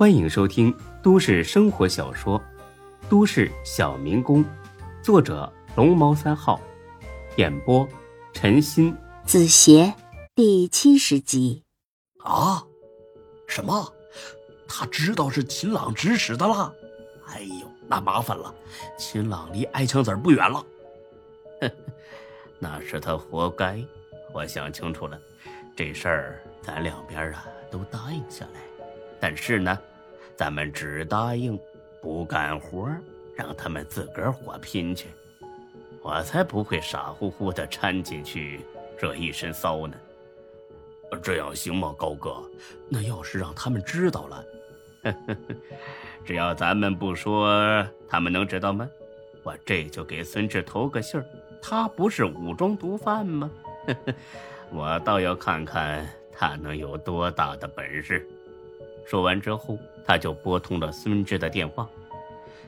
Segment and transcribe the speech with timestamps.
[0.00, 2.40] 欢迎收听都市生活小说
[3.10, 4.42] 《都市小民工》，
[5.02, 6.58] 作者龙猫三号，
[7.36, 7.86] 演播
[8.32, 9.92] 陈鑫、子邪，
[10.34, 11.64] 第七十集。
[12.24, 12.64] 啊？
[13.46, 13.92] 什么？
[14.66, 16.72] 他知道是秦朗指使的啦？
[17.26, 18.54] 哎呦，那麻烦了！
[18.96, 20.64] 秦朗离挨枪子不远了。
[22.58, 23.78] 那是他活该。
[24.32, 25.20] 我想清楚了，
[25.76, 28.60] 这事儿咱两边啊都答应下来。
[29.22, 29.78] 但是呢，
[30.40, 31.60] 咱们只答应
[32.00, 32.88] 不干活，
[33.36, 35.08] 让他们自个儿火拼去。
[36.00, 38.64] 我才不会傻乎乎的掺进去
[38.98, 39.94] 惹一身骚呢。
[41.22, 42.42] 这样行吗，高哥？
[42.88, 44.44] 那要是让他们知道了，
[46.24, 48.88] 只要咱们不说，他们能知道吗？
[49.42, 51.26] 我这就给孙志投个信儿，
[51.60, 53.50] 他不是武装毒贩吗？
[54.72, 58.26] 我倒要看看他能有多大的本事。
[59.06, 61.88] 说完之后，他就拨通了孙志的电话。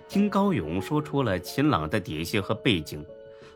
[0.09, 3.05] 听高勇说出了秦朗的底细和背景，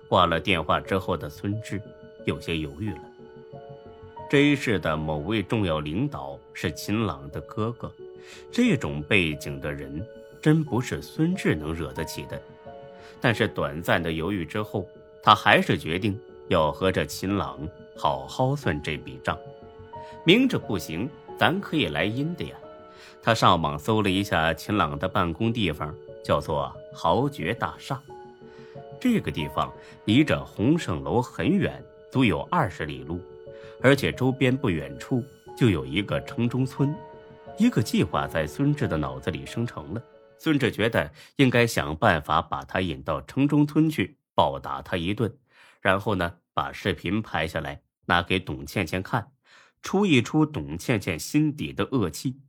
[0.08, 1.80] 挂了电话之后的孙志
[2.24, 3.00] 有些犹豫了。
[4.30, 7.92] 这市的某位重要领导是秦朗的哥哥，
[8.50, 10.04] 这种背景的人
[10.40, 12.40] 真不是孙志能惹得起的。
[13.20, 14.88] 但是短暂的犹豫之后，
[15.22, 17.58] 他还是决定要和这秦朗
[17.96, 19.38] 好好算这笔账。
[20.24, 22.56] 明着不行，咱可以来阴的呀。
[23.22, 28.00] 他上网搜了一下秦朗的办公地方，叫做豪爵大厦。
[29.00, 29.72] 这个地方
[30.04, 33.20] 离着洪盛楼很远，足有二十里路。
[33.82, 35.22] 而且周边不远处
[35.56, 36.94] 就有一个城中村，
[37.58, 40.02] 一个计划在孙志的脑子里生成了。
[40.38, 45.36] 孙志觉得应该想办法把他引到城中村去暴打他一顿，
[45.80, 49.32] 然后呢把视频拍下来拿给董倩倩看，
[49.82, 52.40] 出一出董倩倩心底的恶气。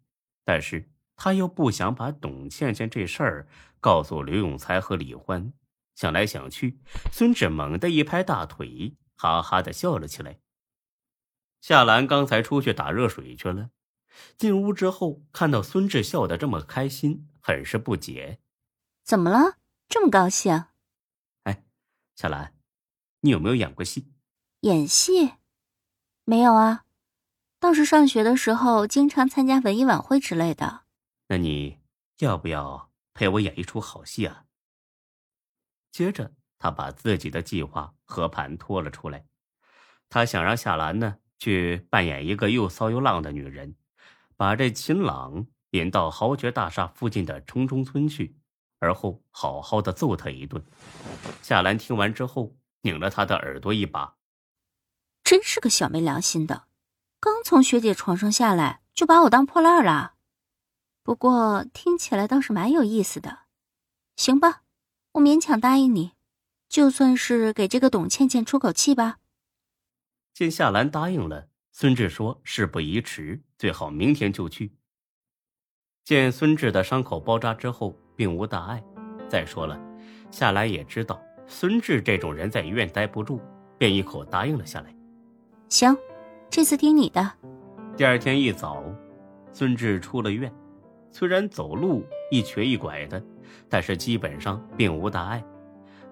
[0.47, 3.47] 但是他又不想把董倩倩这事儿
[3.81, 5.51] 告诉刘永才和李欢。
[5.93, 6.79] 想来想去，
[7.11, 10.39] 孙志猛地一拍大腿，哈哈的笑了起来。
[11.59, 13.71] 夏兰刚才出去打热水去了，
[14.37, 18.39] 进屋之后看到孙志笑得这么开心，很是不解。
[19.03, 19.57] 怎么了？
[19.89, 20.63] 这么高兴？
[21.43, 21.65] 哎，
[22.15, 22.53] 夏兰，
[23.19, 24.13] 你有没有演过戏？
[24.61, 25.33] 演戏？
[26.23, 26.85] 没有啊，
[27.59, 30.81] 倒是上学的时候经常参加文艺晚会之类的。
[31.27, 31.79] 那你
[32.19, 34.45] 要不要陪我演一出好戏啊？
[35.91, 39.25] 接着，他把自己的计划和盘托了出来，
[40.09, 41.17] 他想让夏兰呢。
[41.39, 43.75] 去扮演一个又骚又浪的女人，
[44.35, 48.35] 把这秦朗引到豪爵大厦附近的城中村去，
[48.79, 50.65] 而后好好的揍他一顿。
[51.43, 54.15] 夏兰听完之后，拧了他的耳朵一把
[55.23, 56.66] ：“真是个小没良心的，
[57.19, 60.13] 刚从学姐床上下来就把我当破烂了。
[61.03, 63.39] 不过听起来倒是蛮有意思的。
[64.15, 64.63] 行吧，
[65.13, 66.13] 我勉强答应你，
[66.67, 69.17] 就算是给这个董倩倩出口气吧。”
[70.33, 74.77] 见夏兰答应了，孙志说：“事不宜迟，最好明天就去。”
[76.05, 78.83] 见孙志的伤口包扎之后，并无大碍。
[79.27, 79.79] 再说了，
[80.29, 83.41] 夏兰也知道孙志这种人在医院待不住，
[83.77, 84.95] 便一口答应了下来。
[85.69, 85.95] 行，
[86.49, 87.31] 这次听你的。
[87.95, 88.83] 第二天一早，
[89.51, 90.51] 孙志出了院，
[91.11, 93.21] 虽然走路一瘸一拐的，
[93.69, 95.43] 但是基本上并无大碍。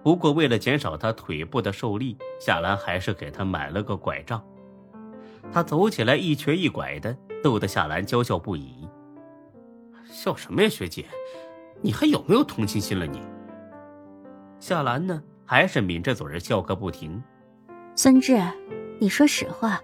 [0.03, 4.43] 不过，为了减少他腿部的受力，夏兰还是给他买了个拐杖。
[5.51, 8.87] 他走起来一瘸一拐的，逗得夏兰娇笑不已。
[10.05, 11.05] 笑什么呀，学姐？
[11.81, 13.05] 你还有没有同情心了？
[13.05, 13.19] 你？
[14.59, 17.21] 夏兰呢，还是抿着嘴笑个不停。
[17.95, 18.39] 孙志，
[18.99, 19.79] 你说实话，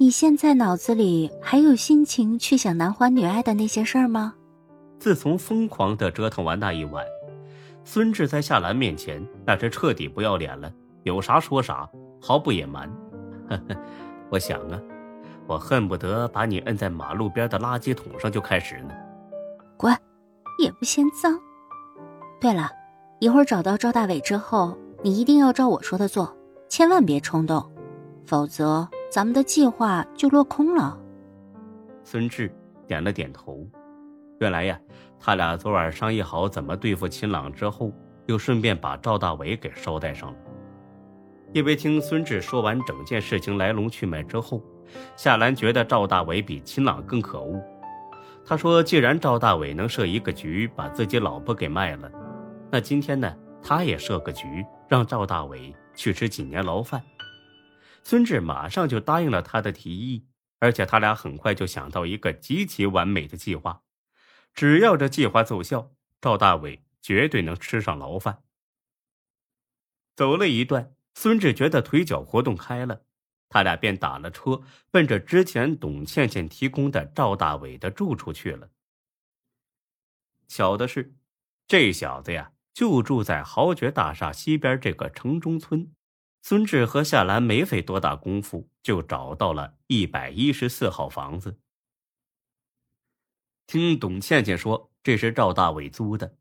[0.00, 4.32] 你现在脑子里还有心情去想男欢女爱的那些事儿吗？
[5.00, 7.04] 自从疯狂的折腾完那一晚。
[7.84, 10.72] 孙志在夏兰面前那是彻底不要脸了，
[11.02, 11.88] 有啥说啥，
[12.20, 12.88] 毫不隐瞒。
[13.48, 13.76] 呵呵，
[14.30, 14.80] 我想啊，
[15.48, 18.90] 我恨不得把你摁在马路边的垃圾桶上就开始呢。
[19.76, 19.92] 滚，
[20.60, 21.36] 也不嫌脏。
[22.40, 22.70] 对了，
[23.18, 26.36] 一会儿找到赵大伟之后，你一定要照我说的做，
[26.68, 27.68] 千万别冲动，
[28.26, 30.98] 否则咱们的计划就落空了。
[32.02, 32.52] 孙志
[32.86, 33.66] 点了点头。
[34.40, 34.78] 原来呀，
[35.18, 37.92] 他俩昨晚商议好怎么对付秦朗之后，
[38.26, 40.38] 又顺便把赵大伟给捎带上了。
[41.52, 44.62] 因为听孙志说完整件事情来龙去脉之后，
[45.16, 47.60] 夏兰觉得赵大伟比秦朗更可恶。
[48.44, 52.10] 他说：“既然赵大伟能设一个局把自己老婆给卖了，
[52.70, 57.02] 那今天呢，他也设个局让赵大伟去吃几年牢饭。”
[58.08, 60.26] 孙志马上就答应了他的提议，
[60.60, 63.82] 而且他俩很快就想到一个极其完美的计划。
[64.54, 68.44] 只要这计划奏效，赵大伟绝对能吃上牢饭。
[70.16, 73.02] 走了一段，孙志觉得腿脚活动开了，
[73.50, 78.70] 他俩便打了车，奔着之前董倩倩提供的赵大伟的住处去了。
[80.46, 81.14] 巧的是，
[81.66, 85.92] 这小子呀，就住在豪爵大厦西边这个城中村。
[86.40, 91.60] 孙志和夏兰没费多大功夫，就找到了一百一十四号房子。
[93.66, 96.38] 听董倩倩说，这是赵大伟租的，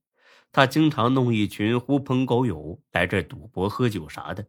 [0.51, 4.47] 他经常弄一群狐朋狗友来这赌博、喝酒啥的。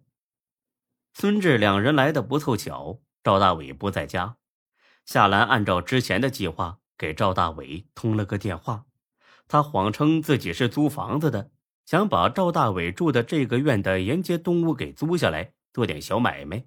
[1.13, 4.37] 孙志两人来的不凑巧，赵大伟不在家。
[5.05, 8.87] 夏兰按照之前的计划给赵大伟通了个电话，
[9.49, 11.51] 他谎称自己是租房子的。
[11.89, 16.67] 想把赵大伟住的这个院的沿街东屋给租下来，做点小买卖。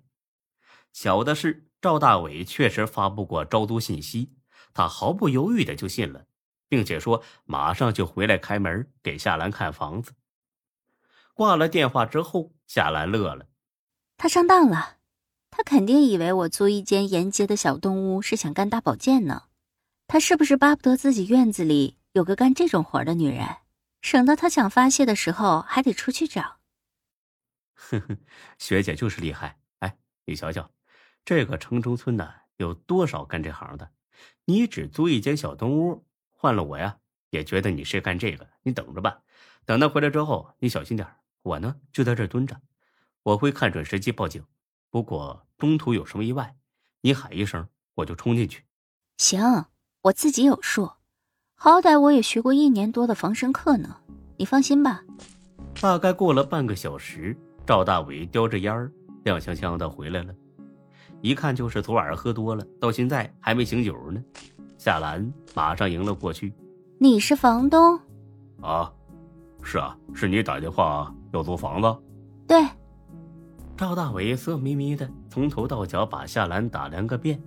[0.94, 4.32] 巧的是，赵大伟确实发布过招租信息，
[4.74, 6.26] 他毫不犹豫的就信了，
[6.68, 10.14] 并且说马上就回来开门给夏兰看房子。
[11.36, 13.46] 挂了电话之后，夏兰乐了，
[14.18, 14.98] 他上当了，
[15.52, 19.44] 他肯定以为我租一间沿街的小东屋是想干大保健呢。
[20.08, 23.46] 他是不是巴不得自己院子里有个干这种活的女人？
[24.02, 26.60] 省得他想发泄的时候还得出去找。
[27.74, 28.18] 哼哼，
[28.58, 29.60] 学姐就是厉害。
[29.80, 30.72] 哎，你瞧瞧，
[31.24, 33.92] 这个城中村呢，有多少干这行的？
[34.46, 36.98] 你只租一间小东屋，换了我呀，
[37.30, 38.48] 也觉得你是干这个。
[38.64, 39.22] 你等着吧，
[39.66, 41.08] 等他回来之后，你小心点
[41.42, 42.62] 我呢，就在这蹲着，
[43.24, 44.46] 我会看准时机报警。
[44.90, 46.56] 不过中途有什么意外，
[47.02, 48.66] 你喊一声，我就冲进去。
[49.18, 49.66] 行，
[50.02, 50.92] 我自己有数。
[51.64, 53.96] 好歹我也学过一年多的防身课呢，
[54.36, 55.04] 你放心吧。
[55.80, 57.38] 大概过了半个小时，
[57.68, 58.92] 赵大伟叼着烟儿，
[59.24, 60.34] 踉跄跄的回来了，
[61.22, 64.20] 一看就是昨晚上喝多了，到现在还没醒酒呢。
[64.80, 66.52] 夏兰马上迎了过去
[66.98, 68.00] ：“你是房东
[68.60, 68.92] ？”“啊，
[69.62, 71.96] 是啊，是你打电话要租房子
[72.48, 72.58] ？”“对。”
[73.78, 77.40] 赵大伟色眯眯的从头到脚把夏兰打量个遍，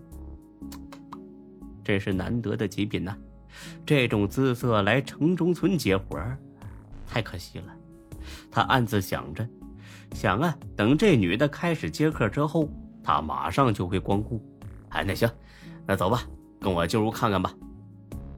[1.83, 3.17] 这是难得的极品呐。
[3.87, 6.39] 这种姿色来城中村接活儿
[7.06, 7.67] 太可惜了。
[8.51, 9.47] 他暗自想着，
[10.15, 12.69] 想啊，等这女的开始接客之后，
[13.03, 14.43] 他马上就会光顾。
[14.91, 15.29] 哎，那行，
[15.87, 16.23] 那走吧，
[16.61, 17.53] 跟我进屋看看吧。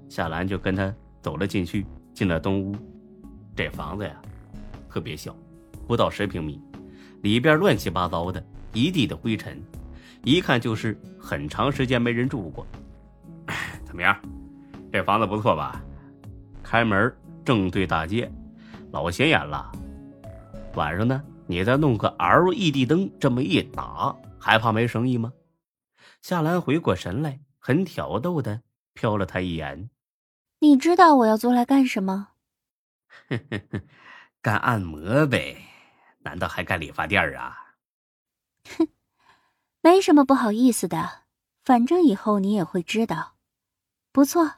[0.08, 0.92] 夏兰就跟他
[1.22, 2.74] 走了进去，进了东屋。
[3.54, 4.14] 这房子呀，
[4.90, 5.36] 特别小，
[5.86, 6.60] 不到十平米，
[7.22, 9.62] 里边乱七八糟的，一地的灰尘，
[10.24, 12.66] 一看就是很长时间没人住过。
[13.84, 14.16] 怎么样？
[14.96, 15.78] 这房子不错吧？
[16.62, 17.14] 开门
[17.44, 18.32] 正对大街，
[18.93, 19.70] 老显眼了。
[20.75, 25.31] 晚上呢，你再弄个 LED 灯，这么一打，还怕没生意吗？
[26.22, 28.62] 夏兰回过神来，很挑逗的
[28.94, 29.90] 瞟了他一眼。
[30.60, 32.28] 你知道我要租来干什么？
[34.40, 35.58] 干按摩呗，
[36.20, 37.75] 难道还干理发店啊？
[38.78, 38.88] 哼，
[39.82, 41.25] 没什么不好意思的，
[41.62, 43.34] 反正以后你也会知道。
[44.10, 44.54] 不错。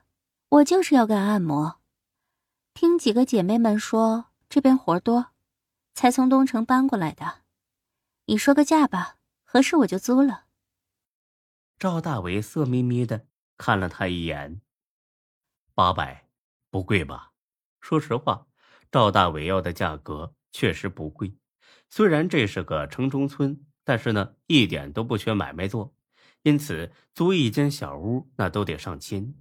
[0.50, 1.78] 我就是要干按摩，
[2.72, 5.32] 听几个姐妹们说这边活多，
[5.92, 7.42] 才从东城搬过来的。
[8.24, 10.46] 你说个价吧，合适我就租了。
[11.78, 13.26] 赵大伟色眯眯的
[13.58, 14.62] 看了他一眼，
[15.74, 16.30] 八百，
[16.70, 17.32] 不贵吧？
[17.82, 18.46] 说实话，
[18.90, 21.36] 赵大伟要的价格确实不贵。
[21.90, 25.94] 虽然这是个城中村，但是呢，一点都不缺买卖做，
[26.40, 29.34] 因此租一间小屋那都得上千。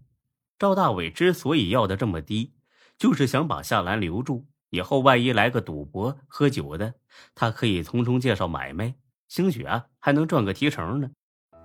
[0.59, 2.53] 赵大伟之所以要的这么低，
[2.97, 6.95] 就是想把夏兰留住，以后万一来个赌博、喝酒的，
[7.35, 8.95] 他可以从中介绍买卖，
[9.27, 11.09] 兴许啊还能赚个提成呢。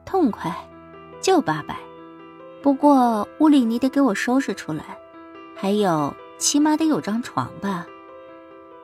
[0.04, 0.54] 痛快，
[1.22, 1.78] 就八百，
[2.61, 4.84] 不过屋里你得给我收拾出来，
[5.56, 7.87] 还有起码得有张床吧，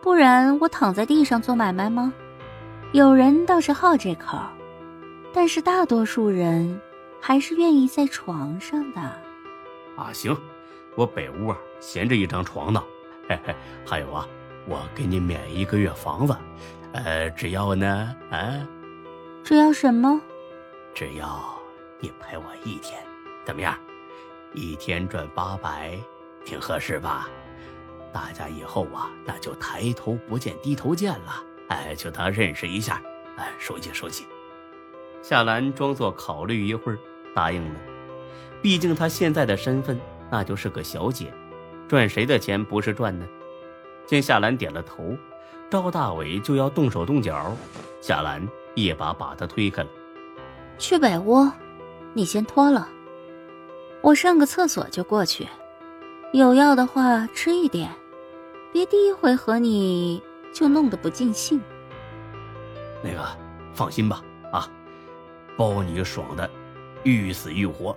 [0.00, 2.10] 不然我躺在地上做买卖吗？
[2.92, 4.38] 有人倒是好这口，
[5.34, 6.80] 但是大多数人
[7.20, 9.27] 还是愿意在床上的。
[9.98, 10.34] 啊，行，
[10.94, 12.80] 我北屋啊闲着一张床呢，
[13.28, 14.26] 嘿嘿，还有啊，
[14.64, 16.36] 我给你免一个月房子，
[16.92, 18.64] 呃，只要呢，啊，
[19.42, 20.20] 只要什么？
[20.94, 21.42] 只要
[21.98, 23.02] 你陪我一天，
[23.44, 23.76] 怎么样？
[24.54, 25.98] 一天赚八百，
[26.44, 27.28] 挺合适吧？
[28.12, 33.02] 大家以后啊，那就抬头不见低头见了，哎，就当认识一下，
[33.36, 34.24] 哎，熟悉熟悉。
[35.22, 36.98] 夏兰装作考虑一会儿，
[37.34, 37.80] 答应了。
[38.60, 39.98] 毕竟她现在的身份，
[40.30, 41.32] 那就是个小姐，
[41.86, 43.26] 赚谁的钱不是赚呢？
[44.06, 45.16] 见夏兰点了头，
[45.70, 47.54] 赵大伟就要动手动脚，
[48.00, 49.88] 夏兰一把把他推开了。
[50.78, 51.50] 去北屋，
[52.14, 52.88] 你先脱了，
[54.00, 55.46] 我上个厕所就过去。
[56.32, 57.90] 有药的话吃一点，
[58.72, 61.60] 别第一回和你就弄得不尽兴。
[63.02, 63.26] 那个，
[63.74, 64.68] 放心吧，啊，
[65.56, 66.48] 包你爽的，
[67.02, 67.96] 欲死欲活。